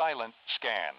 [0.00, 0.94] Silent scan.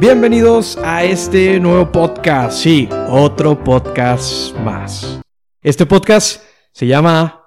[0.00, 5.20] Bienvenidos a este nuevo podcast, sí, otro podcast más.
[5.60, 6.40] Este podcast
[6.72, 7.44] se llama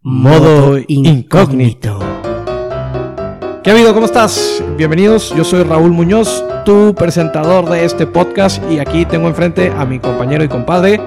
[0.00, 1.98] Modo Incógnito.
[3.62, 3.92] ¿Qué ha habido?
[3.92, 4.64] ¿Cómo estás?
[4.78, 9.84] Bienvenidos, yo soy Raúl Muñoz, tu presentador de este podcast y aquí tengo enfrente a
[9.84, 10.98] mi compañero y compadre.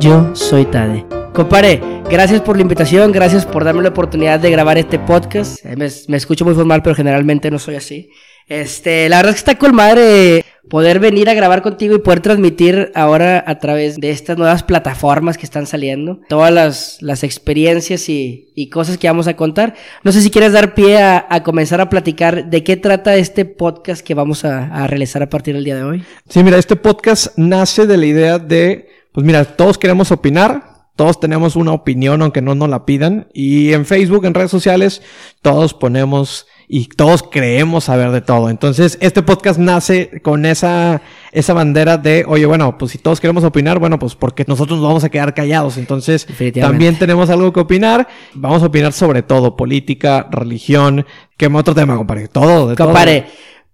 [0.00, 1.04] Yo soy Tade.
[1.34, 5.62] Compare, gracias por la invitación, gracias por darme la oportunidad de grabar este podcast.
[5.66, 8.08] Eh, Me, me escucho muy formal, pero generalmente no soy así.
[8.48, 12.20] Este, la verdad es que está con madre poder venir a grabar contigo y poder
[12.20, 18.08] transmitir ahora a través de estas nuevas plataformas que están saliendo, todas las, las experiencias
[18.08, 19.74] y, y cosas que vamos a contar.
[20.02, 23.44] No sé si quieres dar pie a, a comenzar a platicar de qué trata este
[23.44, 26.04] podcast que vamos a, a realizar a partir del día de hoy.
[26.28, 31.20] Sí, mira, este podcast nace de la idea de, pues mira, todos queremos opinar, todos
[31.20, 35.02] tenemos una opinión aunque no nos la pidan y en Facebook, en redes sociales,
[35.42, 38.48] todos ponemos y todos creemos saber de todo.
[38.48, 43.44] Entonces, este podcast nace con esa, esa bandera de, oye, bueno, pues si todos queremos
[43.44, 45.76] opinar, bueno, pues porque nosotros nos vamos a quedar callados.
[45.76, 46.26] Entonces,
[46.58, 48.08] también tenemos algo que opinar.
[48.32, 51.04] Vamos a opinar sobre todo, política, religión.
[51.36, 52.28] ¿Qué otro tema, compadre?
[52.28, 52.88] Todo, de todo.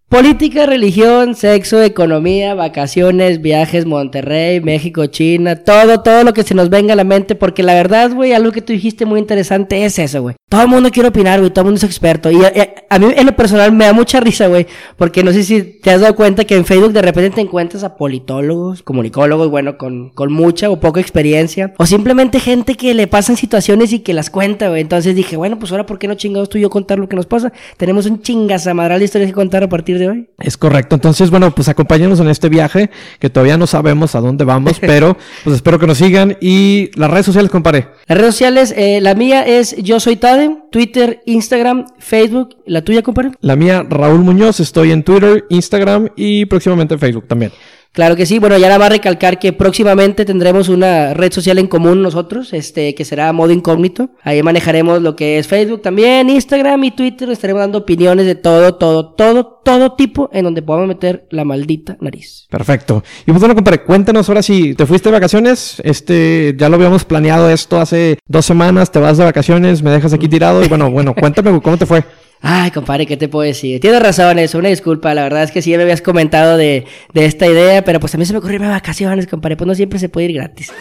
[0.08, 6.70] Política, religión, sexo, economía, vacaciones, viajes, Monterrey, México, China, todo, todo lo que se nos
[6.70, 9.98] venga a la mente, porque la verdad, güey, algo que tú dijiste muy interesante es
[9.98, 10.36] eso, güey.
[10.48, 12.30] Todo el mundo quiere opinar, güey, todo el mundo es experto.
[12.30, 15.30] Y a, a- a mí en lo personal me da mucha risa, güey, porque no
[15.30, 18.82] sé si te has dado cuenta que en Facebook de repente te encuentras a politólogos,
[18.82, 23.92] comunicólogos, bueno, con, con mucha o poca experiencia, o simplemente gente que le pasan situaciones
[23.92, 24.80] y que las cuenta, güey.
[24.80, 27.16] Entonces dije, bueno, pues ahora, ¿por qué no chingados tú y yo contar lo que
[27.16, 27.52] nos pasa?
[27.76, 30.28] Tenemos un chingazamadral de historias que contar a partir de hoy.
[30.38, 30.94] Es correcto.
[30.94, 35.16] Entonces, bueno, pues acompáñanos en este viaje que todavía no sabemos a dónde vamos, pero
[35.44, 37.88] pues espero que nos sigan y las redes sociales, compadre.
[38.06, 42.56] Las redes sociales, eh, la mía es Yo Soy Tade, Twitter, Instagram, Facebook.
[42.66, 43.32] ¿La tuya, compadre?
[43.40, 47.52] La mía, Raúl Muñoz, estoy en Twitter, Instagram y próximamente en Facebook también.
[47.98, 51.66] Claro que sí, bueno, ya nada más recalcar que próximamente tendremos una red social en
[51.66, 54.10] común nosotros, este, que será modo incógnito.
[54.22, 58.76] Ahí manejaremos lo que es Facebook también, Instagram y Twitter, estaremos dando opiniones de todo,
[58.76, 62.46] todo, todo, todo tipo en donde podamos meter la maldita nariz.
[62.48, 63.02] Perfecto.
[63.22, 65.82] Y pues bueno, compadre, cuéntanos ahora si te fuiste de vacaciones.
[65.82, 70.12] Este, ya lo habíamos planeado esto hace dos semanas, te vas de vacaciones, me dejas
[70.12, 72.04] aquí tirado y bueno, bueno, cuéntame cómo te fue.
[72.40, 73.80] Ay, compadre, ¿qué te puedo decir?
[73.80, 75.12] Tienes razón, eso, una disculpa.
[75.14, 78.24] La verdad es que sí me habías comentado de, de esta idea, pero pues mí
[78.24, 79.56] se me ocurrió irme vacaciones, compadre.
[79.56, 80.72] Pues no siempre se puede ir gratis.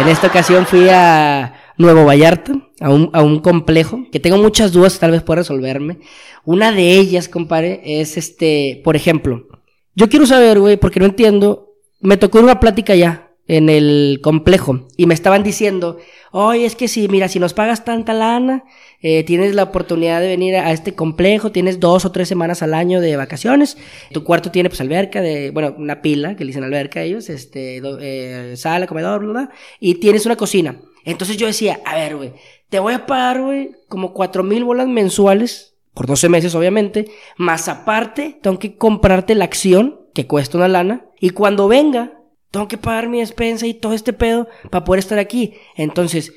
[0.00, 4.72] En esta ocasión fui a Nuevo Vallarta, a un, a un complejo, que tengo muchas
[4.72, 5.98] dudas, tal vez pueda resolverme.
[6.44, 9.46] Una de ellas, compadre, es este, por ejemplo,
[9.94, 14.86] yo quiero saber, güey, porque no entiendo, me tocó una plática ya en el complejo
[14.96, 15.98] y me estaban diciendo,
[16.30, 18.64] oye, es que si, mira, si nos pagas tanta lana,
[19.00, 22.72] eh, tienes la oportunidad de venir a este complejo, tienes dos o tres semanas al
[22.72, 23.76] año de vacaciones,
[24.12, 27.28] tu cuarto tiene pues alberca de, bueno, una pila, que le dicen alberca a ellos,
[27.28, 30.80] este, do- eh, sala, comedor, bla, bla, y tienes una cocina.
[31.04, 32.32] Entonces yo decía, a ver, güey,
[32.68, 37.68] te voy a pagar, güey, como cuatro mil bolas mensuales, por 12 meses obviamente, más
[37.68, 42.21] aparte tengo que comprarte la acción, que cuesta una lana, y cuando venga,
[42.52, 45.54] tengo que pagar mi despensa y todo este pedo para poder estar aquí.
[45.74, 46.32] Entonces,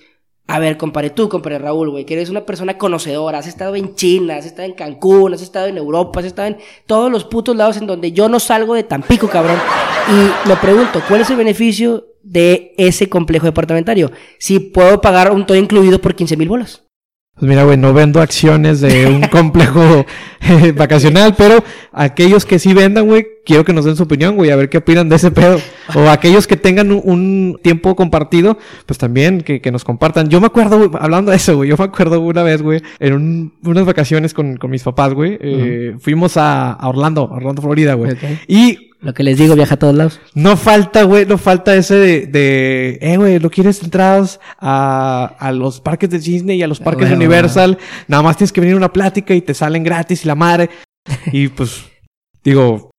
[0.47, 3.95] a ver, compadre, tú, compadre Raúl, güey, que eres una persona conocedora, has estado en
[3.95, 7.55] China, has estado en Cancún, has estado en Europa, has estado en todos los putos
[7.55, 9.59] lados en donde yo no salgo de Tampico, cabrón.
[10.07, 14.11] Y me pregunto, ¿cuál es el beneficio de ese complejo departamentario?
[14.39, 16.84] Si puedo pagar un todo incluido por 15 mil bolas.
[17.37, 20.05] Pues mira, güey, no vendo acciones de un complejo
[20.41, 24.51] eh, vacacional, pero aquellos que sí vendan, güey, quiero que nos den su opinión, güey,
[24.51, 25.59] a ver qué opinan de ese pedo.
[25.95, 30.29] O aquellos que tengan un, un tiempo compartido, pues también que, que nos compartan.
[30.29, 33.53] Yo me acuerdo, hablando de eso, güey, yo me acuerdo una vez, güey, en un-
[33.65, 38.15] unas vacaciones con, con mis papás, güey, eh, fuimos a, a Orlando, Orlando, Florida, güey.
[38.47, 40.19] Y Lo que les digo, viaja a todos lados.
[40.33, 45.51] no falta, güey, no falta ese de, de eh, güey, ¿no quieres entradas a, a
[45.51, 47.15] los parques de Disney y a los parques de.
[47.15, 47.77] Universal?
[48.07, 50.69] Nada más tienes que venir a una plática y te salen gratis y la madre.
[51.31, 51.83] Y pues,
[52.43, 52.89] digo,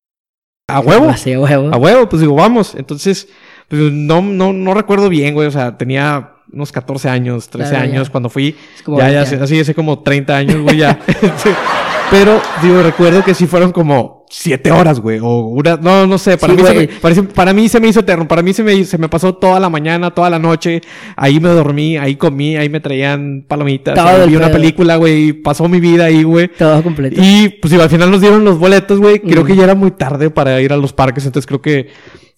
[0.69, 1.71] a huevo, Así, a huevo.
[1.75, 2.75] a huevo, pues digo, vamos.
[2.77, 3.29] Entonces,
[3.69, 7.85] pues no, no, no recuerdo bien, güey, o sea, tenía unos 14 años, 13 Claro,
[7.87, 7.93] ya.
[7.93, 8.55] años cuando fui.
[8.85, 11.01] Como ya, ya, 20 hace- así hace como 30 años, güey, ya.
[12.11, 15.19] Pero, digo, recuerdo que sí fueron como siete horas, güey.
[15.23, 17.89] O una, no, no sé, para, Sí, mí se me, parece- para mí se me
[17.89, 18.27] hizo eterno.
[18.29, 20.81] Para mí se me, se me pasó toda la mañana, toda la noche.
[21.17, 23.99] Ahí me dormí, ahí comí, ahí me traían palomitas.
[23.99, 25.33] Ahí vi una película, güey.
[25.33, 26.49] Pasó mi vida ahí, güey.
[26.49, 27.21] Todo completo.
[27.23, 29.21] Y pues digo, al final nos dieron los boletos, güey.
[29.21, 29.47] Creo Mm.
[29.47, 31.89] que ya era muy tarde para ir a los parques, entonces creo que...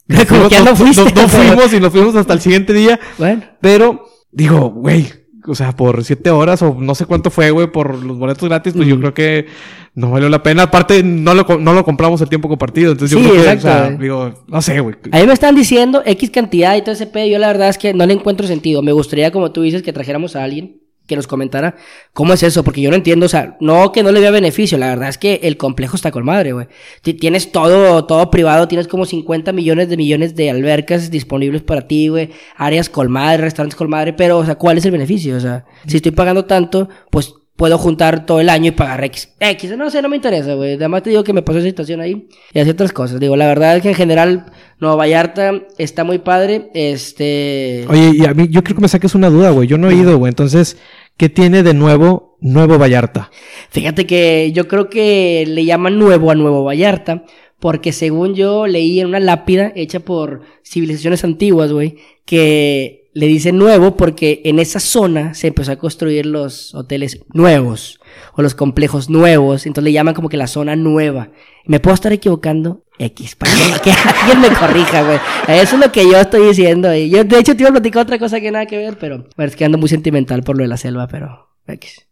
[0.28, 2.98] Como que ya no fuiste, No, no fuimos y nos fuimos hasta el siguiente día.
[3.18, 3.42] Bueno.
[3.60, 5.06] Pero, digo, güey,
[5.48, 8.74] o sea, por siete horas o no sé cuánto fue, güey, por los boletos gratis,
[8.74, 9.46] pues yo creo que
[9.94, 10.64] no valió la pena.
[10.64, 12.92] Aparte, no lo, no lo compramos el tiempo compartido.
[12.92, 14.96] Entonces yo creo que, o sea, digo, no sé, güey.
[15.10, 17.26] A mí me están diciendo X cantidad y todo ese pedo.
[17.26, 18.82] Yo la verdad es que no le encuentro sentido.
[18.82, 20.77] Me gustaría, como tú dices, que trajéramos a alguien
[21.08, 21.74] que nos comentara
[22.12, 24.78] cómo es eso, porque yo no entiendo, o sea, no que no le vea beneficio,
[24.78, 26.68] la verdad es que el complejo está con madre, güey.
[27.02, 31.88] Ti- Tienes todo, todo privado, tienes como 50 millones de millones de albercas disponibles para
[31.88, 35.36] ti, güey, áreas con madre, restaurantes con madre, pero, o sea, ¿cuál es el beneficio?
[35.36, 39.30] O sea, si estoy pagando tanto, pues puedo juntar todo el año y pagar X.
[39.40, 40.74] X, no sé, no me interesa, güey.
[40.74, 43.18] Además te digo que me pasó esa situación ahí y así otras cosas.
[43.18, 44.46] Digo, la verdad es que en general
[44.78, 46.68] Nueva Vallarta está muy padre.
[46.72, 47.84] Este...
[47.88, 49.66] Oye, y a mí, yo creo que me saques una duda, güey.
[49.66, 50.30] Yo no he ido, güey.
[50.30, 50.76] Entonces,
[51.18, 53.30] ¿qué tiene de nuevo Nuevo Vallarta?
[53.68, 57.24] Fíjate que yo creo que le llaman nuevo a Nuevo Vallarta,
[57.60, 63.58] porque según yo leí en una lápida hecha por civilizaciones antiguas, güey, que le dicen
[63.58, 67.97] nuevo porque en esa zona se empezó a construir los hoteles nuevos
[68.34, 71.28] o los complejos nuevos, entonces le llaman como que la zona nueva.
[71.66, 75.18] Me puedo estar equivocando, X, para que, que alguien me corrija, güey.
[75.48, 76.94] Eso es lo que yo estoy diciendo.
[76.94, 79.26] Y yo, de hecho, te iba a platicar otra cosa que nada que ver, pero
[79.36, 82.08] bueno, es que ando muy sentimental por lo de la selva, pero X.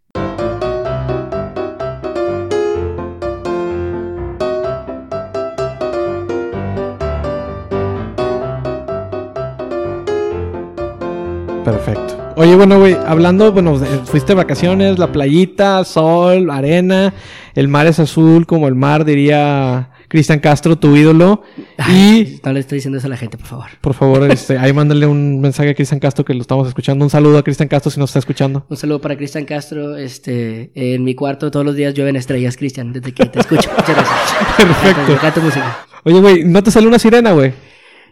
[11.66, 12.25] Perfecto.
[12.38, 17.14] Oye, bueno, güey, hablando, bueno, fuiste de vacaciones, la playita, sol, arena,
[17.54, 21.42] el mar es azul como el mar, diría Cristian Castro, tu ídolo.
[21.88, 23.66] Y, No le estoy diciendo eso a la gente, por favor.
[23.80, 27.06] por favor, este, ahí mándale un mensaje a Cristian Castro que lo estamos escuchando.
[27.06, 28.66] Un saludo a Cristian Castro si nos está escuchando.
[28.68, 29.96] Un saludo para Cristian Castro.
[29.96, 33.70] Este, en mi cuarto todos los días llueven estrellas, Cristian, desde que te escucho.
[33.70, 34.34] Muchas gracias.
[35.06, 35.40] Perfecto.
[35.40, 35.86] Música.
[36.04, 37.54] Oye, güey, ¿no te salió una sirena, güey?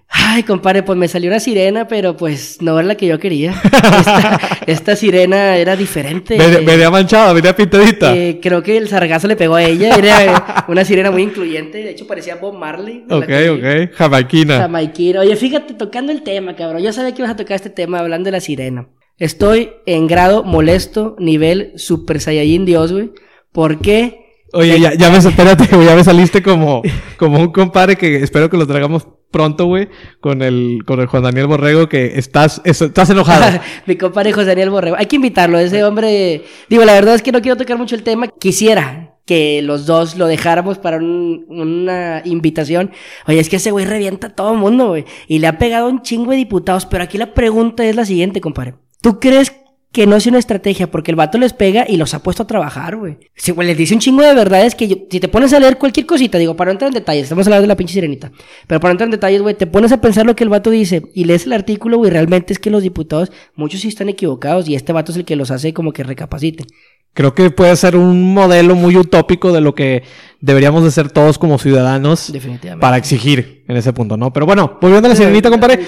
[0.08, 3.52] Ay, compadre, pues me salió una sirena, pero pues no era la que yo quería.
[3.72, 6.36] Esta, esta sirena era diferente.
[6.38, 8.14] Venía, Eh, manchada, venía pintadita.
[8.16, 9.94] eh, creo que el sargazo le pegó a ella.
[9.96, 11.78] Era una sirena muy incluyente.
[11.78, 13.04] De hecho, parecía Bob Marley.
[13.10, 13.94] ok, ok.
[13.94, 14.58] Jamaiquina.
[14.58, 15.20] Jamaiquino.
[15.20, 16.82] Oye, fíjate, tocando el tema, cabrón.
[16.82, 18.88] Yo sabía que ibas a tocar este tema hablando de la sirena.
[19.18, 23.10] Estoy en grado molesto, nivel Super Saiyajin Dios, güey.
[23.52, 24.20] ¿Por qué?
[24.52, 26.82] Oye, ya, ya me, espérate, ya me saliste como,
[27.16, 29.04] como un compadre que espero que lo traigamos
[29.34, 29.88] pronto, güey,
[30.20, 33.58] con el, con el Juan Daniel Borrego, que estás, es- estás enojado.
[33.86, 34.94] Mi compadre José Daniel Borrego.
[34.96, 36.44] Hay que invitarlo, ese hombre.
[36.70, 38.28] Digo, la verdad es que no quiero tocar mucho el tema.
[38.28, 42.92] Quisiera que los dos lo dejáramos para un- una invitación.
[43.26, 45.04] Oye, es que ese güey revienta a todo el mundo, güey.
[45.26, 46.86] Y le ha pegado un chingo de diputados.
[46.86, 48.74] Pero aquí la pregunta es la siguiente, compadre.
[49.02, 49.63] ¿Tú crees que
[50.06, 50.90] no es una estrategia?
[50.90, 53.16] Porque el vato les pega y los ha puesto a trabajar, güey.
[53.36, 55.78] Si, güey, les dice un chingo de verdades que yo- si te pones a leer
[55.78, 58.32] cualquier cosita, digo, para no entrar en detalles, estamos hablando de la pinche sirenita.
[58.66, 60.70] Pero para no entrar en detalles, güey, te pones a pensar lo que el vato
[60.70, 64.68] dice y lees el artículo, güey, realmente es que los diputados, muchos sí están equivocados
[64.68, 66.66] y este vato es el que los hace como que recapaciten.
[67.14, 70.02] Creo que puede ser un modelo muy utópico de lo que
[70.40, 72.80] deberíamos de ser todos como ciudadanos Definitivamente.
[72.80, 74.32] para exigir en ese punto, ¿no?
[74.32, 75.78] Pero bueno, volviendo a la sirenita, compadre.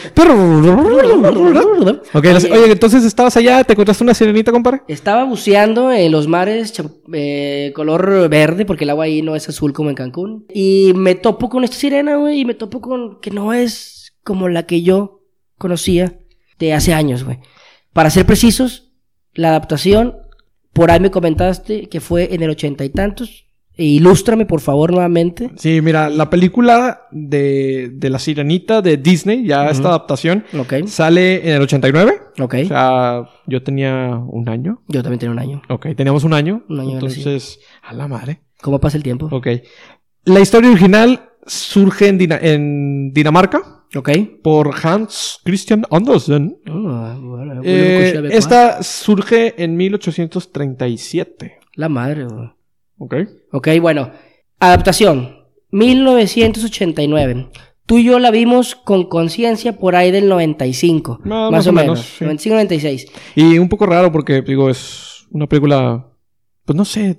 [2.14, 2.52] Ok, Oye.
[2.52, 4.82] oye, entonces estabas allá, te encontraste una sirenita, compadre.
[4.88, 6.72] Estaba buceando en los mares
[7.12, 10.46] eh, color verde, porque el agua ahí no es azul como en Cancún.
[10.54, 14.48] Y me topo con esta sirena, güey, y me topo con que no es como
[14.48, 15.22] la que yo
[15.58, 16.20] conocía
[16.58, 17.38] de hace años, güey.
[17.92, 18.92] Para ser precisos,
[19.34, 20.16] la adaptación,
[20.76, 23.44] por ahí me comentaste que fue en el ochenta y tantos.
[23.78, 25.50] E ilústrame, por favor, nuevamente.
[25.56, 31.46] Sí, mira, la película de, de la sirenita de Disney, ya esta adaptación, Ok, sale
[31.46, 32.12] en el 89.
[32.40, 32.54] ok.
[32.64, 34.82] O sea, yo tenía un año.
[34.88, 35.62] Yo también tenía un año.
[35.68, 36.64] Ok, teníamos un año.
[36.70, 38.40] Un año, Entonces, a la madre.
[38.62, 39.28] ¿Cómo pasa el tiempo?
[39.30, 39.48] Ok.
[40.24, 44.10] La historia original surge en, Dina- en Dinamarca Ok.
[44.42, 46.58] por Hans Christian Andersen.
[46.66, 47.16] Ah,
[47.62, 51.58] Eh, esta surge en 1837.
[51.74, 52.26] La madre.
[52.98, 53.14] Ok.
[53.52, 54.10] Ok, bueno.
[54.58, 55.36] Adaptación.
[55.70, 57.48] 1989.
[57.86, 61.20] Tú y yo la vimos con conciencia por ahí del 95.
[61.24, 62.00] Ah, más, o menos.
[62.18, 62.24] sí.
[62.24, 63.06] 95-96.
[63.36, 66.06] Y un poco raro porque, digo, es una película.
[66.66, 67.16] Pues no sé,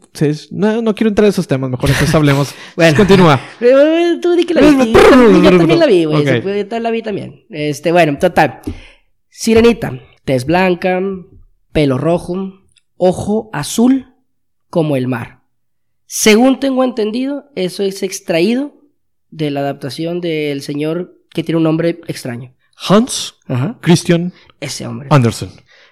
[0.52, 2.54] no, no quiero entrar en esos temas, mejor entonces hablemos.
[2.76, 2.96] Bueno.
[2.98, 3.40] Continúa.
[4.22, 4.92] Tú di que la vi.
[4.94, 5.02] Yo
[5.58, 6.22] también la vi, güey.
[6.22, 6.28] Ok.
[6.28, 7.46] Se puede- Yo la vi también.
[7.50, 8.60] Este, bueno, total.
[9.30, 10.00] Sirenita.
[10.26, 11.00] Tez blanca,
[11.72, 12.54] pelo rojo,
[12.98, 14.14] ojo azul
[14.70, 15.40] como el mar.
[16.06, 18.74] Según tengo entendido, eso es extraído
[19.30, 22.54] de la adaptación del señor que tiene un nombre extraño.
[22.90, 23.78] Hans Ajá.
[23.82, 25.08] Christian Ese hombre.
[25.12, 25.50] Anderson.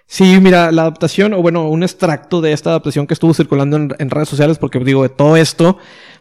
[0.08, 3.96] Sí, mira, la adaptación, o bueno, un extracto de esta adaptación que estuvo circulando en,
[3.98, 5.78] en redes sociales, porque digo, de todo esto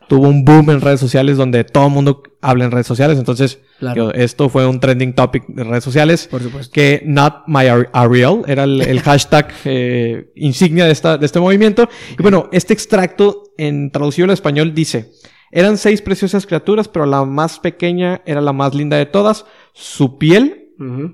[0.09, 3.19] tuvo un boom en redes sociales donde todo el mundo habla en redes sociales.
[3.19, 3.95] Entonces, Claro.
[4.09, 6.29] digo, esto fue un trending topic de redes sociales.
[6.31, 6.73] Por supuesto.
[6.73, 11.41] Que Not My Ar- Ariel era el, el hashtag eh, insignia de, esta, de este
[11.41, 11.89] movimiento.
[12.19, 15.11] Y bueno, este extracto en traducido al español dice:
[15.51, 19.45] Eran seis preciosas criaturas, pero la más pequeña era la más linda de todas.
[19.75, 20.71] Su piel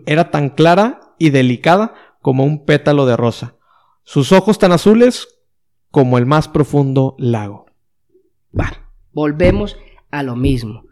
[0.07, 3.57] era tan clara y delicada como un pétalo de rosa.
[4.05, 5.29] Sus ojos tan azules
[5.91, 7.67] como el más profundo lago.
[8.59, 9.77] Va, volvemos
[10.11, 10.85] a lo mismo.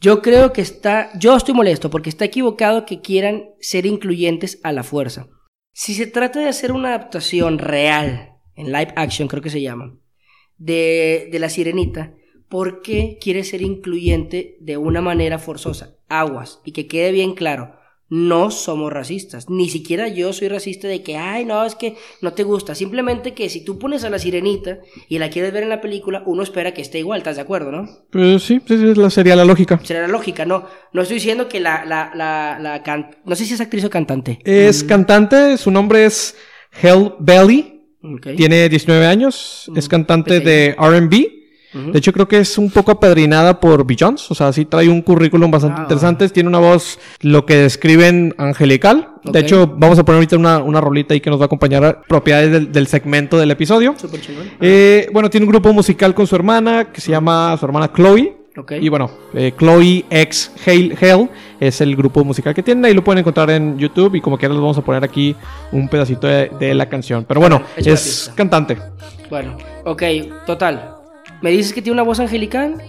[0.00, 4.72] Yo creo que está, yo estoy molesto porque está equivocado que quieran ser incluyentes a
[4.72, 5.28] la fuerza.
[5.72, 9.98] Si se trata de hacer una adaptación real, en live action creo que se llama,
[10.56, 12.14] de, de la sirenita,
[12.48, 15.96] ¿por qué quiere ser incluyente de una manera forzosa?
[16.08, 17.77] Aguas, y que quede bien claro,
[18.10, 22.32] no somos racistas, ni siquiera yo soy racista de que, ay, no, es que no
[22.32, 25.68] te gusta, simplemente que si tú pones a la sirenita y la quieres ver en
[25.68, 27.86] la película, uno espera que esté igual, ¿estás de acuerdo, no?
[28.10, 28.76] Pues sí, sí,
[29.10, 29.78] sería la lógica.
[29.84, 33.44] Será la lógica, no, no estoy diciendo que la, la, la, la can- no sé
[33.44, 34.38] si es actriz o cantante.
[34.44, 36.34] Es cantante, su nombre es
[36.82, 38.28] Hell Belly, Ok.
[38.36, 40.50] tiene 19 años, es Mm, cantante pequeña.
[40.50, 41.37] de RB.
[41.74, 44.26] De hecho, creo que es un poco apadrinada por Beyoncé.
[44.30, 46.28] O sea, sí trae un currículum bastante Ah, interesante.
[46.30, 49.10] Tiene una voz, lo que describen, angelical.
[49.24, 51.84] De hecho, vamos a poner ahorita una, una rolita ahí que nos va a acompañar
[51.84, 53.94] a propiedades del, del segmento del episodio.
[53.94, 54.50] Chingón.
[54.60, 58.34] Eh, bueno, tiene un grupo musical con su hermana que se llama su hermana Chloe.
[58.80, 61.28] Y bueno, eh, Chloe X Hale Hell
[61.60, 62.84] es el grupo musical que tienen.
[62.86, 64.16] Ahí lo pueden encontrar en YouTube.
[64.16, 65.36] Y como quiera, les vamos a poner aquí
[65.70, 67.24] un pedacito de, de la canción.
[67.28, 68.76] Pero bueno, es cantante.
[69.30, 70.02] Bueno, ok,
[70.44, 70.97] total.
[71.40, 72.82] ¿Me dices que tiene una voz angelical?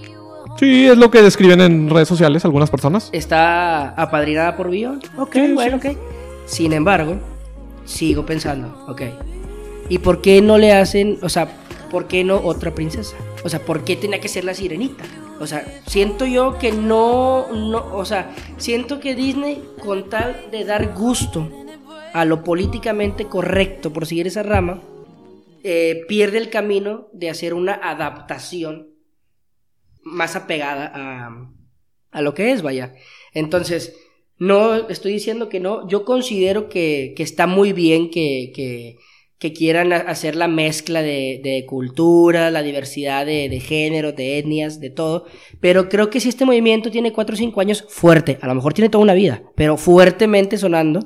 [0.58, 3.10] Sí, es lo que describen en redes sociales algunas personas.
[3.14, 5.08] ¿Está apadrinada por Beyoncé?
[5.18, 5.86] Ok, Sí, bueno, ok.
[6.46, 7.18] Sin embargo,
[7.86, 9.04] sigo pensando, ok.
[9.88, 11.48] ¿Y por qué no le hacen, o sea,
[11.90, 13.16] por qué no otra princesa?
[13.44, 15.04] O sea, ¿por qué tenía que ser la sirenita?
[15.40, 20.66] O sea, siento yo que no, no, o sea, siento que Disney, con tal de
[20.66, 21.48] dar gusto
[22.14, 24.80] a lo políticamente correcto por seguir esa rama,
[25.64, 28.90] eh, pierde el camino de hacer una adaptación
[30.02, 31.52] más apegada a,
[32.12, 32.94] a lo que es, vaya.
[33.34, 33.96] Entonces,
[34.40, 38.98] no estoy diciendo que no, yo considero que, que está muy bien que, que,
[39.54, 45.26] quieran hacer la mezcla de, cultura, la diversidad de, de géneros, de etnias, de todo,
[45.60, 48.74] pero creo que si este movimiento tiene 4 o 5 años fuerte, a lo mejor
[48.74, 51.00] tiene toda una vida, pero fuertemente sonando,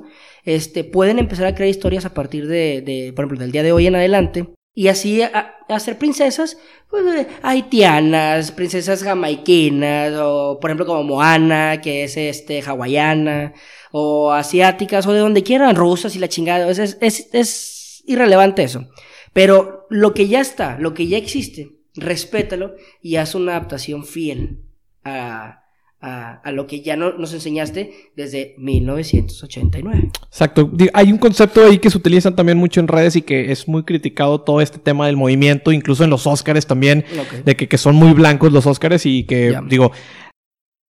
[0.44, 3.72] este, pueden empezar a crear historias a partir de, de, por ejemplo, del día de
[3.72, 6.58] hoy en adelante, y así a, hacer princesas
[6.90, 13.54] pues, eh, haitianas, princesas jamaiquinas, o por ejemplo como Moana, que es este hawaiana,
[13.92, 16.70] o asiáticas, o de donde quieran, rusas y la chingada.
[16.70, 18.88] Es, es, es, es irrelevante eso.
[19.32, 24.60] Pero lo que ya está, lo que ya existe, respétalo y haz una adaptación fiel
[25.04, 25.63] a,
[26.04, 30.12] a, a lo que ya no, nos enseñaste desde 1989.
[30.26, 30.70] Exacto.
[30.94, 33.84] Hay un concepto ahí que se utiliza también mucho en redes y que es muy
[33.84, 37.06] criticado todo este tema del movimiento, incluso en los Óscares también,
[37.46, 39.94] de que, que son muy blancos los Óscares y que, digo,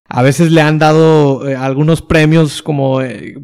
[0.09, 3.35] a veces le han dado eh, algunos premios como eh,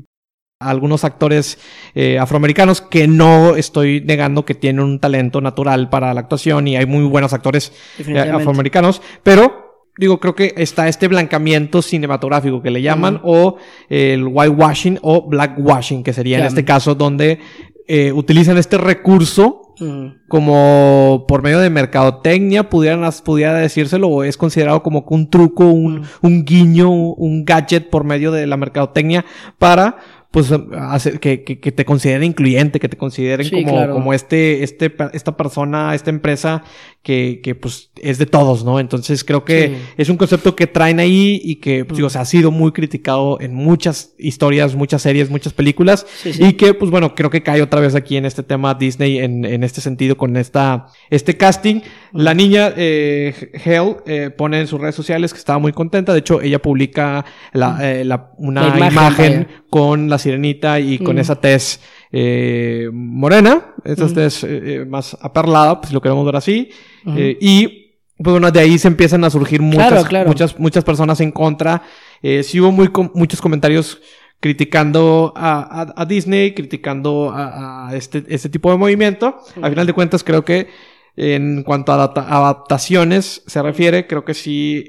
[0.59, 1.57] a algunos actores
[1.95, 6.75] eh, afroamericanos que no estoy negando que tienen un talento natural para la actuación y
[6.77, 9.70] hay muy buenos actores eh, afroamericanos, pero
[10.01, 16.03] digo, creo que está este blancamiento cinematográfico que le llaman, o el whitewashing o blackwashing,
[16.03, 17.39] que sería en este caso donde
[17.87, 20.13] eh, utilizan este recurso Ujú.
[20.27, 26.03] como por medio de mercadotecnia, pudieran, pudiera decírselo, o es considerado como un truco, un,
[26.21, 29.23] un guiño, un gadget por medio de la mercadotecnia
[29.59, 29.97] para
[30.31, 33.93] pues hacer que, que, que te consideren incluyente, que te consideren Sí, como, claro.
[33.93, 36.63] como este, este, esta persona, esta empresa
[37.03, 38.79] que, que pues es de todos, ¿no?
[38.79, 39.75] Entonces creo que Sí.
[39.97, 42.71] es un concepto que traen ahí y que, pues, digo, o sea, ha sido muy
[42.73, 46.05] criticado en muchas historias, muchas series, muchas películas.
[46.21, 46.43] Sí, sí.
[46.43, 49.45] Y que, pues bueno, creo que cae otra vez aquí en este tema Disney, en,
[49.45, 51.81] en este sentido, con esta, este casting.
[52.13, 56.13] La niña, eh, Hell, eh, pone en sus redes sociales que estaba muy contenta.
[56.13, 61.15] De hecho, ella publica la, eh, la- una La imagen, con la sirenita y con
[61.15, 61.19] Mm.
[61.19, 61.79] esa tez
[62.11, 64.13] eh, morena, Mm.
[64.13, 64.47] tez eh,
[64.81, 66.69] eh, más aperlada, pues si lo queremos ver así.
[67.15, 67.77] Eh, y
[68.17, 70.27] pues bueno, de ahí se empiezan a surgir muchas, Claro, claro.
[70.27, 71.81] muchas, muchas personas en contra.
[72.21, 73.99] Eh, sí hubo muy com- muchos comentarios
[74.39, 79.37] criticando a, a- a Disney, criticando a, a este, este tipo de movimiento.
[79.61, 80.67] Al final de cuentas, creo que
[81.15, 84.85] en cuanto a adapta- adaptaciones se refiere, creo que sí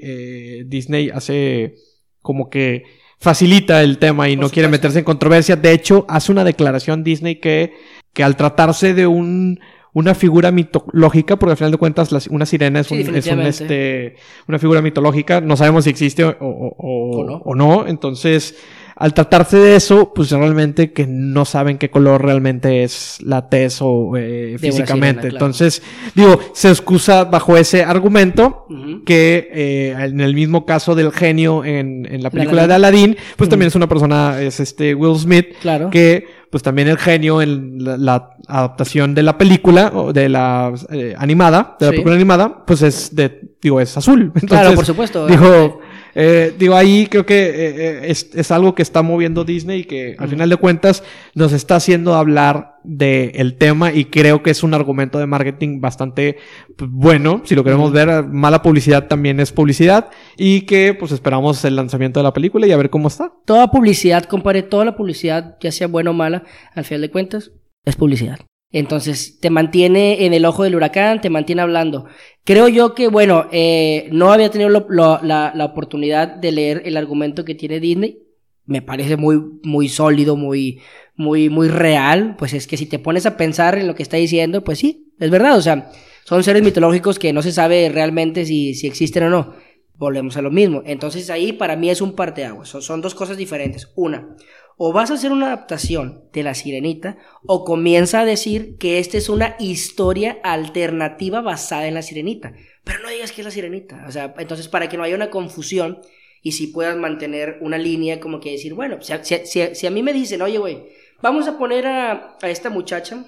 [0.67, 1.75] Disney hace
[2.21, 2.83] como que
[3.23, 5.55] facilita el tema y no quiere meterse en controversia.
[5.55, 7.73] De hecho, hace una declaración Disney que,
[8.13, 9.59] que al tratarse de un
[9.95, 13.27] una figura mitológica, porque al final de cuentas la- una sirena es, Sí, un, es
[13.27, 14.15] un, este,
[14.47, 17.35] una figura mitológica, no sabemos si existe o, o- o- O no.
[17.45, 17.87] o no.
[17.87, 18.57] Entonces,
[19.03, 23.79] al tratarse de eso, pues realmente que no saben qué color realmente es la tez
[23.81, 25.23] o eh, físicamente.
[25.23, 25.35] sirena, claro.
[25.45, 25.83] Entonces,
[26.15, 29.03] digo, se excusa bajo ese argumento Ujú.
[29.03, 32.69] que eh, en el mismo caso del genio en, en la película Aladdin.
[32.69, 33.49] de Aladdin, pues Ujú.
[33.49, 35.89] también es una persona, es este Will Smith, Claro.
[35.89, 40.71] que pues también el genio en la, la adaptación de la película o de la
[40.91, 41.95] eh, animada, de la Sí.
[41.95, 44.21] película animada, pues es de, digo, es azul.
[44.35, 45.25] Entonces, Claro, por supuesto.
[45.27, 45.79] Digo,
[46.15, 49.83] eh, digo, ahí creo que eh, eh, es, es algo que está moviendo Disney y
[49.85, 51.03] que al final de cuentas
[51.33, 56.37] nos está haciendo hablar del tema y creo que es un argumento de marketing bastante
[56.77, 57.41] pues, bueno.
[57.45, 62.19] Si lo queremos ver, mala publicidad también es publicidad y que pues esperamos el lanzamiento
[62.19, 63.31] de la película y a ver cómo está.
[63.45, 66.43] Toda publicidad, compadre, toda la publicidad, ya sea buena o mala,
[66.75, 67.51] al final de cuentas,
[67.85, 68.39] es publicidad.
[68.73, 72.07] Entonces, te mantiene en el ojo del huracán, te mantiene hablando.
[72.43, 77.45] Creo yo que, bueno, eh, no había tenido la, la oportunidad de leer el argumento
[77.45, 78.17] que tiene Disney.
[78.65, 80.81] Me parece muy, muy sólido, muy,
[81.15, 82.35] muy, muy real.
[82.35, 85.13] Pues es que si te pones a pensar en lo que está diciendo, pues sí,
[85.19, 85.55] es verdad.
[85.55, 85.91] O sea,
[86.25, 89.53] son seres mitológicos que no se sabe realmente si, si existen o no.
[89.95, 90.81] Volvemos a lo mismo.
[90.85, 92.69] Entonces ahí para mí es un parteaguas.
[92.69, 93.91] Son, son dos cosas diferentes.
[93.95, 94.35] Una,
[94.77, 99.17] o vas a hacer una adaptación de La Sirenita o comienza a decir que esta
[99.17, 102.53] es una historia alternativa basada en La Sirenita.
[102.83, 104.05] Pero no digas que es La Sirenita.
[104.07, 106.01] O sea, entonces para que no haya una confusión
[106.41, 110.41] y si puedas mantener una línea como que decir, bueno, si a, mí me dicen,
[110.41, 110.87] oye, güey,
[111.21, 113.25] vamos a poner a, esta muchacha,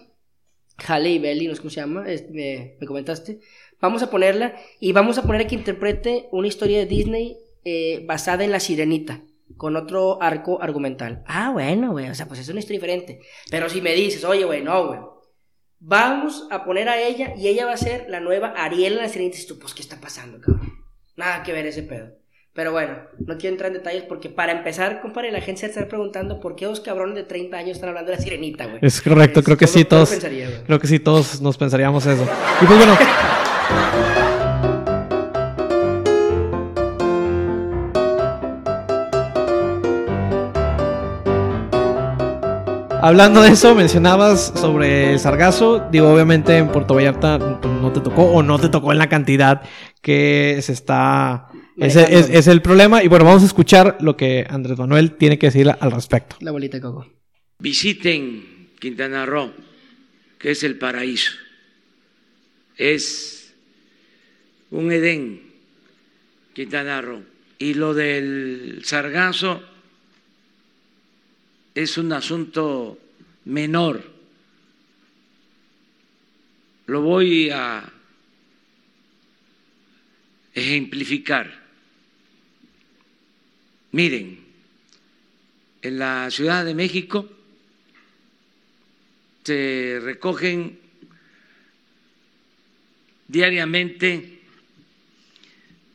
[0.85, 3.39] Halle Bailey, no sé cómo se llama, me comentaste,
[3.79, 8.03] vamos a ponerla y vamos a poner a que interprete una historia de Disney eh,
[8.05, 9.21] basada en La Sirenita
[9.57, 11.23] con otro arco argumental.
[11.27, 13.19] Ah, bueno, güey, o sea, pues es una historia diferente.
[13.49, 14.99] Pero si me dices, oye, güey, no, güey,
[15.79, 19.09] vamos a poner a ella y ella va a ser la nueva Ariel en la
[19.09, 20.73] Sirenita, y dices tú, pues, ¿qué está pasando, cabrón?
[21.15, 22.09] Nada que ver ese pedo.
[22.53, 25.87] Pero bueno, no quiero entrar en detalles porque para empezar, compadre, la gente se está
[25.89, 28.79] preguntando por qué dos cabrones de 30 años están hablando de la Sirenita, güey.
[28.81, 32.23] Es correcto, creo que sí, todo todos, pensaría, creo que sí, todos nos pensaríamos eso.
[32.61, 32.95] Y pues bueno.
[43.05, 45.89] Hablando de eso, mencionabas sobre el sargazo.
[45.91, 49.61] Digo, obviamente en Puerto Vallarta no te tocó o no te tocó en la cantidad
[50.01, 51.49] que se está...
[51.77, 53.03] Ese es, es el problema.
[53.03, 56.37] Y bueno, vamos a escuchar lo que Andrés Manuel tiene que decir al respecto.
[56.39, 57.05] La bolita de coco.
[57.59, 59.53] visiten Quintana Roo,
[60.39, 61.33] que es el paraíso.
[62.75, 63.53] Es
[64.71, 65.43] un Edén,
[66.53, 67.21] Quintana Roo.
[67.59, 69.61] Y lo del sargazo
[71.75, 72.97] es un asunto
[73.43, 74.01] menor.
[76.87, 77.91] Lo voy a
[80.53, 81.63] ejemplificar.
[83.91, 84.39] Miren,
[85.81, 87.29] en la Ciudad de México
[89.43, 90.79] se recogen
[93.27, 94.39] diariamente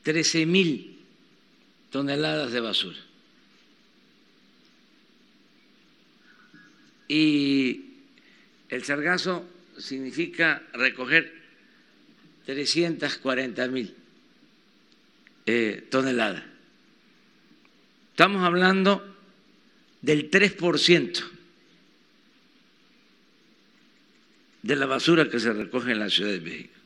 [0.03, 0.99] 13 mil
[1.91, 3.10] toneladas de basura.
[7.11, 7.87] Y
[8.69, 9.45] el sargazo
[9.77, 11.33] significa recoger
[12.47, 13.97] 340 mil
[15.45, 16.45] eh, toneladas.
[18.11, 19.05] Estamos hablando
[20.01, 21.25] del 3%
[24.63, 26.79] de la basura que se recoge en la Ciudad de México.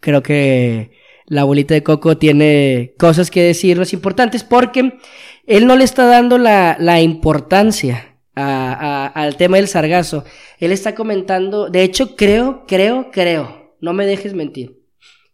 [0.00, 0.90] creo que
[1.26, 4.98] la bolita de coco tiene cosas que decirnos importantes porque
[5.46, 10.24] él no le está dando la, la importancia al tema del sargazo.
[10.58, 14.80] Él está comentando, de hecho creo, creo, creo, no me dejes mentir,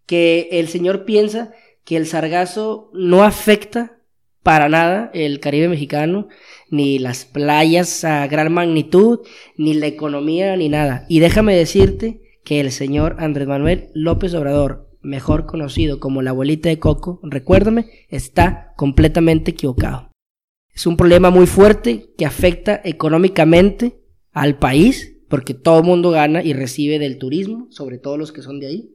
[0.06, 1.52] que el señor piensa
[1.84, 3.98] que el sargazo no afecta
[4.42, 6.28] para nada el Caribe mexicano,
[6.70, 9.20] ni las playas a gran magnitud,
[9.56, 11.04] ni la economía, ni nada.
[11.08, 16.70] Y déjame decirte que el señor Andrés Manuel López Obrador, mejor conocido como la abuelita
[16.70, 20.11] de Coco, recuérdame, está completamente equivocado.
[20.79, 23.99] Es un problema muy fuerte que afecta económicamente
[24.31, 28.43] al país, porque todo el mundo gana y recibe del turismo, sobre todo los que
[28.43, 28.95] son de ahí.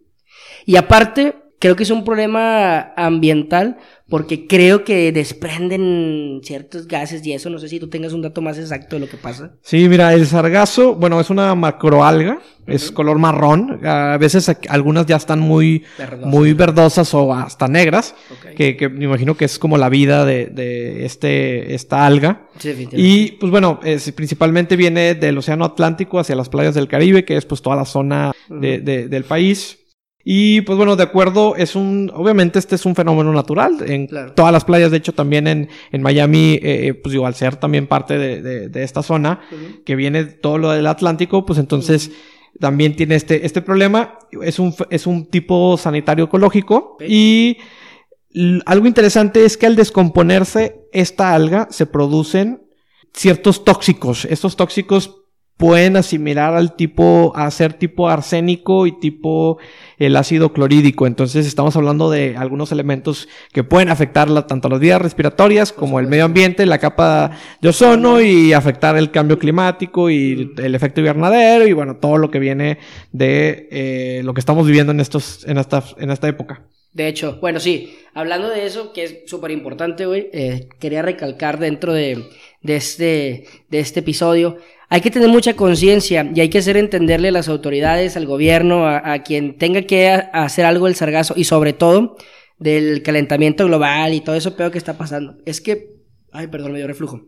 [0.66, 3.78] Y aparte, creo que es un problema ambiental
[4.10, 7.50] porque creo que desprenden ciertos gases y eso.
[7.50, 9.54] No sé si tú tengas un dato más exacto de lo que pasa.
[9.62, 13.80] Sí, mira, el sargazo, bueno, es una macroalga, es color marrón.
[13.86, 16.26] A veces algunas ya están muy, Verdosas.
[16.28, 18.14] muy verdosas o hasta negras,
[18.58, 22.48] que, que me imagino que es como la vida de, de este, esta alga.
[22.60, 22.88] Sí.
[22.92, 27.38] Y pues bueno, es- principalmente viene del Océano Atlántico hacia las playas del Caribe, que
[27.38, 29.80] es pues toda la zona de- de- del país.
[30.26, 34.34] Y pues bueno, de acuerdo, es un, obviamente este es un fenómeno natural en Claro.
[34.34, 37.58] todas las playas, de hecho también en, en Miami, eh, eh, pues digo, al ser
[37.58, 39.42] también parte de, de- de esta zona,
[39.86, 42.12] que viene todo lo del Atlántico, pues entonces
[42.60, 47.58] también tiene este, este problema, es un, es un tipo sanitario ecológico y
[48.66, 52.64] algo interesante es que al descomponerse esta alga se producen
[53.14, 54.26] ciertos tóxicos.
[54.26, 55.23] Estos tóxicos
[55.58, 59.60] pueden asimilar al tipo, a ser tipo arsénico y tipo
[59.98, 61.08] el ácido clorhídrico.
[61.08, 66.00] Entonces estamos hablando de algunos elementos que pueden afectar la- tanto las vías respiratorias como
[66.00, 71.02] el medio ambiente, la capa de ozono y afectar el cambio climático y el efecto
[71.02, 72.80] invernadero y bueno, todo lo que viene
[73.12, 76.64] de eh, lo que estamos viviendo en estos, en esta, en esta época.
[76.94, 81.58] De hecho, bueno, sí, hablando de eso, que es súper importante, güey, eh, quería recalcar
[81.58, 82.24] dentro de,
[82.64, 84.58] de, este, de este episodio,
[84.90, 88.86] hay que tener mucha conciencia y hay que hacer entenderle a las autoridades, al gobierno,
[88.88, 92.16] a, a quien tenga que a- hacer algo del sargazo y sobre todo
[92.60, 95.36] del calentamiento global y todo eso peor que está pasando.
[95.46, 95.96] Es que,
[96.32, 97.22] ay, perdón, me dio reflujo.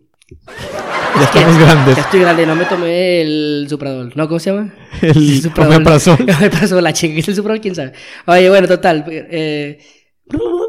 [1.17, 1.95] Ya estamos grandes.
[1.95, 4.11] Ya estoy grande, no me tomé el Supradol.
[4.15, 4.27] ¿No?
[4.27, 4.73] ¿Cómo se llama?
[5.01, 5.75] El Supradol.
[5.75, 6.17] omeprazol.
[6.83, 7.19] La chinga.
[7.19, 7.61] ¿Es el Supradol?
[7.61, 7.93] ¿Quién sabe?
[8.27, 9.05] Oye, bueno, total.
[9.07, 9.79] Eh,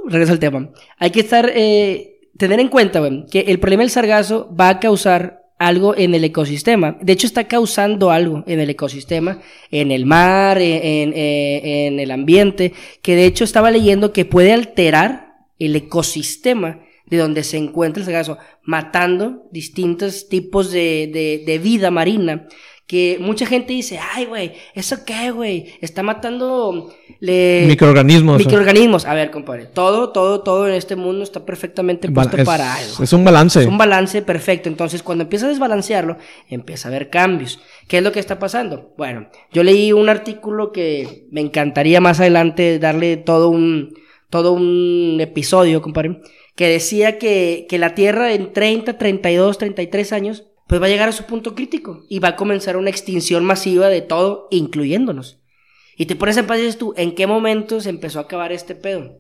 [0.09, 0.71] regreso al tema.
[0.99, 1.51] Hay que estar...
[1.55, 6.25] Eh, tener en cuenta, que el problema del sargazo va a causar algo en el
[6.25, 6.99] ecosistema.
[7.01, 11.99] De hecho, está causando algo en el ecosistema, en el mar, en, en, eh, en
[12.01, 12.73] el ambiente,
[13.03, 18.07] que de hecho estaba leyendo que puede alterar el ecosistema de donde se encuentra el
[18.07, 22.49] sargazo, matando distintos tipos de vida marina.
[22.87, 25.73] Que mucha gente dice, ay, güey, ¿eso qué, güey?
[25.81, 28.39] Está matando le- Microorganismos.
[28.39, 29.07] microorganismos.
[29.07, 33.03] A ver, compadre, todo, todo, todo en este mundo está perfectamente puesto es, para algo.
[33.03, 33.61] es un balance.
[33.63, 34.69] Es un balance perfecto.
[34.69, 36.17] Entonces, cuando empieza a desbalancearlo,
[36.49, 37.59] empieza a haber cambios.
[37.89, 38.95] ¿Qué es lo que está pasando?
[38.97, 43.95] Bueno, yo leí un artículo que me encantaría más adelante darle todo un,
[44.31, 46.21] todo un episodio, compadre,
[46.55, 51.09] que decía que, que la Tierra en 30, 32, 33 años, pues va a llegar
[51.09, 55.41] a su punto crítico y va a comenzar una extinción masiva de todo, incluyéndonos.
[55.97, 58.53] Y te pones en paz y dices tú, ¿en qué momento se empezó a acabar
[58.53, 59.19] este pedo?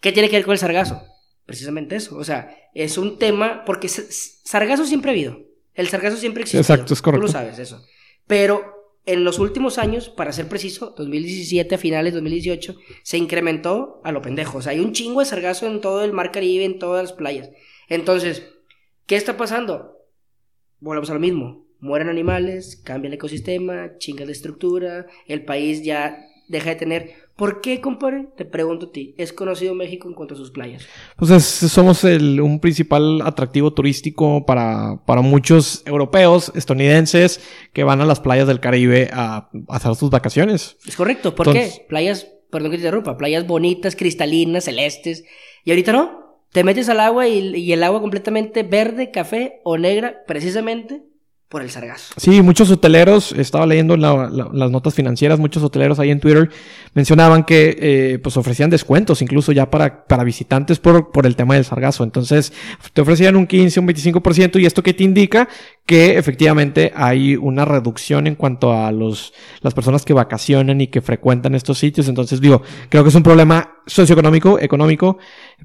[0.00, 1.02] ¿Qué tiene que ver con el sargazo?
[1.44, 2.16] Precisamente eso.
[2.16, 5.38] O sea, es un tema, porque sargazo siempre ha habido.
[5.74, 6.58] El sargazo siempre existe.
[6.58, 7.26] Exacto, es correcto.
[7.26, 7.84] Tú lo sabes, eso.
[8.26, 14.10] Pero en los últimos años, para ser preciso, 2017 a finales, 2018, se incrementó a
[14.10, 14.58] lo pendejo.
[14.58, 17.12] O sea, hay un chingo de sargazo en todo el mar Caribe, en todas las
[17.12, 17.50] playas.
[17.88, 18.48] Entonces,
[19.06, 19.95] ¿qué está pasando?
[20.80, 21.64] Volvemos a lo mismo.
[21.80, 27.10] Mueren animales, cambia el ecosistema, chinga la estructura, el país ya deja de tener.
[27.36, 28.28] ¿Por qué, compadre?
[28.34, 29.14] Te pregunto a ti.
[29.18, 30.86] ¿Es conocido México en cuanto a sus playas?
[31.18, 37.40] Pues es- somos el, un principal atractivo turístico para, para muchos europeos, estadounidenses,
[37.74, 40.78] que van a las playas del Caribe a, a hacer sus vacaciones.
[40.86, 41.34] Es correcto.
[41.34, 41.84] ¿Por Entonces- qué?
[41.88, 45.24] Playas, perdón que te interrumpa, playas bonitas, cristalinas, celestes.
[45.64, 46.25] Y ahorita no.
[46.56, 51.02] Te metes al agua y, el agua completamente verde, café o negra, precisamente
[51.48, 52.12] por el sargazo.
[52.16, 56.18] Sí, muchos hoteleros, estaba leyendo en la- la- las notas financieras, muchos hoteleros ahí en
[56.18, 56.50] Twitter
[56.92, 61.54] mencionaban que eh, pues ofrecían descuentos incluso ya para, para visitantes por, por el tema
[61.54, 62.02] del sargazo.
[62.02, 62.52] Entonces,
[62.92, 65.48] te ofrecían un 15, un 25% y esto que te indica
[65.86, 71.00] que efectivamente hay una reducción en cuanto a los, las personas que vacacionan y que
[71.00, 72.08] frecuentan estos sitios.
[72.08, 75.18] Entonces, digo, creo que es un problema socioeconómico, económico,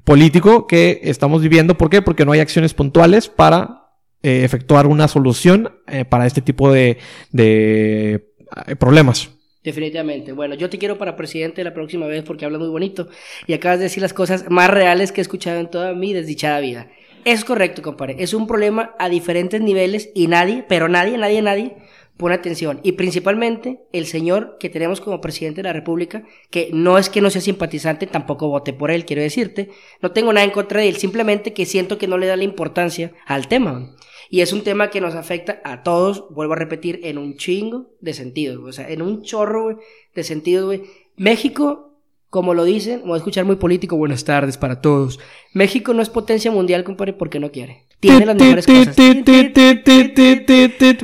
[0.04, 1.76] político que estamos viviendo.
[1.76, 2.02] ¿Por qué?
[2.02, 3.80] Porque no hay acciones puntuales para
[4.22, 6.98] eh, efectuar una solución eh, para este tipo de,
[7.30, 8.28] de
[8.66, 9.30] eh, problemas.
[9.64, 10.32] Definitivamente.
[10.32, 13.08] Bueno, yo te quiero para presidente la próxima vez porque hablas muy bonito
[13.46, 16.58] y acabas de decir las cosas más reales que he escuchado en toda mi desdichada
[16.60, 16.90] vida.
[17.24, 18.16] Es correcto, compadre.
[18.18, 21.76] Es un problema a diferentes niveles y nadie, pero nadie, nadie, nadie
[22.16, 22.80] pone atención.
[22.82, 27.20] Y principalmente el señor que tenemos como presidente de la República, que no es que
[27.20, 29.70] no sea simpatizante, tampoco vote por él, quiero decirte.
[30.00, 32.44] No tengo nada en contra de él, simplemente que siento que no le da la
[32.44, 33.94] importancia al tema.
[34.32, 37.90] Y es un tema que nos afecta a todos, vuelvo a repetir, en un chingo
[38.00, 38.70] de sentidos, güey.
[38.70, 39.78] o sea, en un chorro
[40.14, 40.84] de sentidos, güey.
[41.18, 41.98] México,
[42.30, 45.20] como lo dicen, voy a escuchar muy político, buenas tardes para todos.
[45.52, 47.84] México no es potencia mundial, compadre, porque no quiere.
[48.00, 48.96] Tiene las mejores cosas.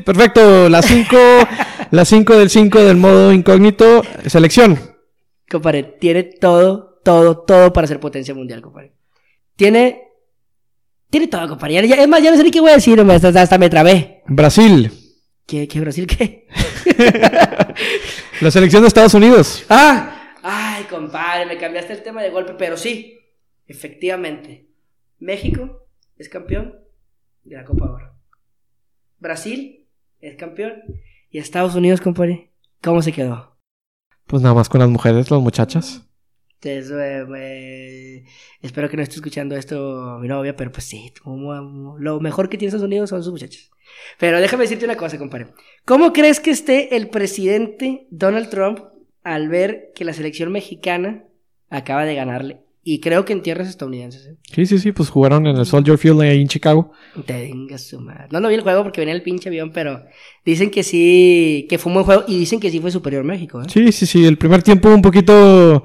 [0.07, 1.17] Perfecto, las 5
[1.91, 4.79] las cinco del 5 del modo incógnito, selección.
[5.51, 8.95] Compadre, tiene todo, todo, todo para ser potencia mundial, compadre.
[9.55, 10.08] Tiene.
[11.11, 11.87] Tiene todo, compadre.
[11.89, 14.23] Ya- es más, ya no sé ni qué voy a decir, hasta, hasta me trabé.
[14.27, 14.93] Brasil.
[15.47, 16.47] ¿Qué, qué Brasil qué?
[18.41, 19.65] La selección de Estados Unidos.
[19.69, 20.35] ¡Ah!
[20.43, 23.19] Ay, compadre, me cambiaste el tema de golpe, pero sí,
[23.67, 24.67] efectivamente.
[25.19, 26.75] México es campeón
[27.45, 28.13] de la Copa Oro.
[29.19, 29.87] Brasil
[30.21, 30.75] es campeón.
[31.31, 32.51] Y Estados Unidos, compadre,
[32.83, 33.57] ¿cómo se quedó?
[34.27, 36.03] Pues nada más con las mujeres, las muchachas.
[36.61, 36.93] Entonces,
[37.37, 38.25] eh,
[38.63, 42.69] espero que no esté escuchando esto mi novia, pero pues sí, lo mejor que tiene
[42.71, 43.71] Estados Unidos son sus muchachos.
[44.19, 45.49] Pero déjame decirte una cosa, compadre.
[45.85, 48.81] ¿Cómo crees que esté el presidente Donald Trump
[49.23, 51.25] al ver que la selección mexicana
[51.71, 52.61] acaba de ganarle?
[52.83, 54.27] Y creo que en tierras estadounidenses.
[54.27, 54.37] ¿eh?
[54.51, 56.91] Sí, sí, sí, pues jugaron en el Soldier Field ahí en Chicago.
[57.27, 58.29] Te venga su madre.
[58.31, 60.05] No lo vi el juego porque venía el pinche avión, pero
[60.45, 63.61] dicen que sí, que fue un buen juego y dicen que sí fue superior México.
[63.61, 63.67] ¿eh?
[63.69, 65.85] Sí, sí, sí, el primer tiempo un poquito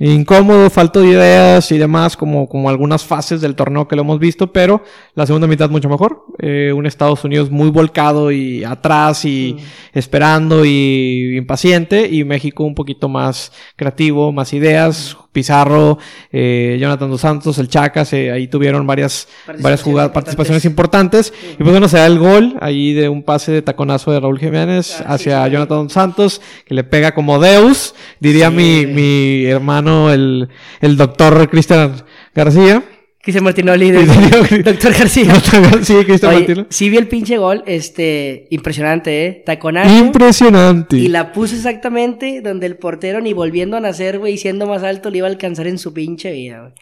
[0.00, 4.18] incómodo, falta de ideas y demás, como, como algunas fases del torneo que lo hemos
[4.18, 4.82] visto, pero
[5.14, 6.24] la segunda mitad mucho mejor.
[6.38, 9.56] Eh, un Estados Unidos muy volcado y atrás y
[9.92, 15.16] esperando y impaciente, y México un poquito más creativo, más ideas.
[15.32, 15.96] Pizarro,
[16.32, 19.28] eh, Jonathan Dos Santos, el Chacas, eh, ahí tuvieron varias,
[19.60, 21.32] varias jugadas, participaciones importantes.
[21.52, 24.40] Y pues bueno, se da el gol ahí de un pase de taconazo de Raúl
[24.40, 25.50] Jiménez Ah, sí, hacia sí.
[25.52, 28.56] Jonathan Dos Santos, que le pega como Deus, diría Sí.
[28.56, 30.48] mi, mi hermano, el,
[30.80, 32.02] el doctor Cristian
[32.34, 32.82] García.
[33.22, 35.24] Cristian Martinoli, Sí, doctor García.
[35.70, 36.66] García, Cristian Martínez.
[36.70, 39.42] sí vi el pinche gol, este, impresionante, ¿eh?
[39.44, 39.94] Taconazo.
[39.94, 40.96] Impresionante.
[40.96, 44.82] Y la puso exactamente donde el portero ni volviendo a nacer, güey, y siendo más
[44.82, 46.72] alto le iba a alcanzar en su pinche vida, güey.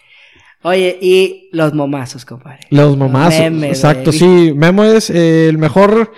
[0.63, 2.61] Oye, y los momazos, compadre.
[2.71, 3.39] Los mamazos.
[3.41, 4.53] Meme, Exacto, sí.
[4.55, 6.13] Memo es eh, el mejor.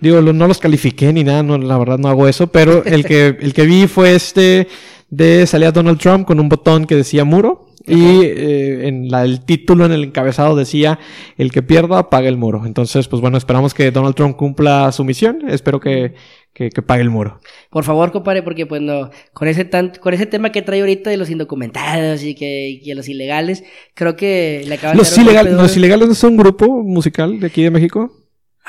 [0.00, 3.36] Digo, no los califiqué ni nada, no, la verdad no hago eso, pero el que,
[3.40, 4.68] el que vi fue este
[5.10, 9.44] de salía Donald Trump con un botón que decía muro y eh, en la, el
[9.44, 10.98] título, en el encabezado decía
[11.36, 12.64] el que pierda paga el muro.
[12.66, 15.48] Entonces, pues bueno, esperamos que Donald Trump cumpla su misión.
[15.48, 16.14] Espero que,
[16.52, 17.40] que, que pague el muro.
[17.70, 21.10] Por favor, compadre, porque pues no, con ese tan, con ese tema que trae ahorita
[21.10, 25.50] de los indocumentados y que, y los ilegales, creo que le acaban de Los, golpe
[25.50, 28.19] los ilegales no son un grupo musical de aquí de México.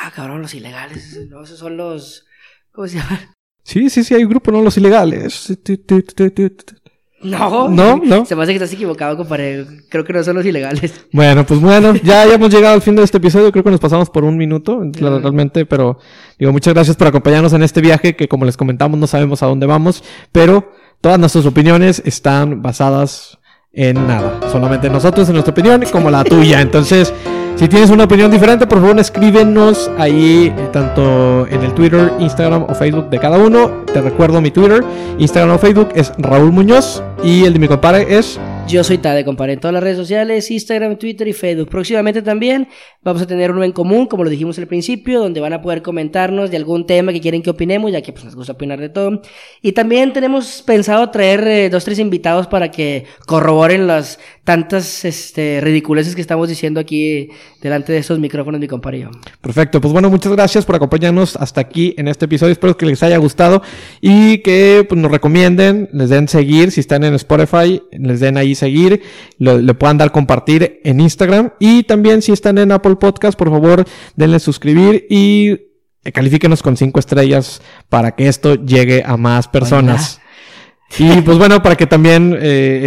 [0.04, 1.20] Ah, cabrón, los ilegales.
[1.30, 2.26] No, esos son los.
[2.72, 3.20] ¿Cómo se llaman?
[3.64, 5.56] Sí, sí, sí, hay un grupo, no los ilegales.
[7.22, 7.70] No.
[7.70, 8.26] No, no.
[8.26, 9.68] Se me hace que estás equivocado, compadre.
[9.90, 11.06] Creo que no son los ilegales.
[11.14, 13.52] Bueno, pues bueno, ya, ya hemos llegado al fin de este episodio.
[13.52, 16.00] Creo que nos pasamos por un minuto, realmente, pero
[16.40, 19.46] digo, muchas gracias por acompañarnos en este viaje que, como les comentamos, no sabemos a
[19.46, 23.38] dónde vamos, pero todas nuestras opiniones están basadas
[23.72, 24.40] en nada.
[24.52, 26.60] Solamente nosotros, en nuestra opinión, como la tuya.
[26.60, 27.14] Entonces,
[27.56, 32.64] si tienes una opinión diferente, por favor, escríbenos ahí, eh, tanto en el Twitter, Instagram
[32.64, 33.84] o Facebook de cada uno.
[33.94, 34.84] Te recuerdo mi Twitter,
[35.20, 38.40] Instagram o Facebook es Raúl Muñoz y el de mi compadre es
[38.72, 41.68] Yo soy Tade, compadre, en todas las redes sociales, Instagram, Twitter y Facebook.
[41.68, 42.70] Próximamente también
[43.04, 45.82] vamos a tener uno en común, como lo dijimos al principio, donde van a poder
[45.82, 48.88] comentarnos de algún tema que quieren que opinemos, ya que pues, nos gusta opinar de
[48.88, 49.22] todo.
[49.62, 55.60] Y también tenemos pensado traer eh, dos, tres invitados para que corroboren las tantas este,
[55.62, 57.28] ridiculeces que estamos diciendo aquí
[57.62, 59.10] delante de estos micrófonos, mi compadre y yo.
[59.42, 62.54] Perfecto, pues bueno, muchas gracias por acompañarnos hasta aquí en este episodio.
[62.54, 63.62] Espero que les haya gustado
[64.00, 68.56] y que pues, nos recomienden, les den seguir, si están en Spotify, les den ahí
[68.62, 69.02] seguir,
[69.38, 73.50] lo- le puedan dar compartir en Instagram y también si están en Apple Podcast, por
[73.50, 75.58] favor, denle suscribir y
[76.13, 80.19] califíquenos con cinco estrellas para que esto llegue a más personas.
[81.00, 82.39] Y pues bueno, para que también eh,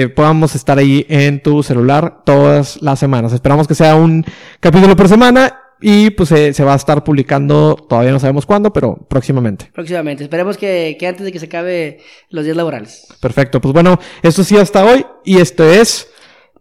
[0.03, 3.33] eh, podamos estar ahí en tu celular todas las semanas.
[3.33, 4.25] Esperamos que sea un
[4.61, 8.73] capítulo por semana y pues eh, se va a estar publicando, todavía no sabemos cuándo,
[8.73, 9.71] pero próximamente.
[9.73, 10.25] Próximamente.
[10.25, 13.07] Esperemos que, que antes de que se acabe los días laborales.
[13.21, 16.09] Perfecto, pues bueno, esto sí hasta hoy y esto es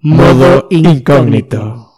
[0.02, 1.90] Modo Incógnito.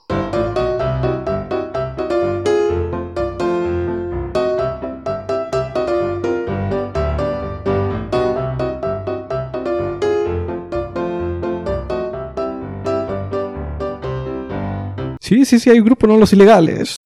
[15.26, 16.98] Sí, sí, sí, hay un grupo, no los ilegales.